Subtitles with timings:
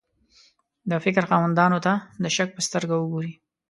[0.89, 1.93] د فکر خاوندانو ته
[2.23, 3.31] د شک په سترګه وګوري.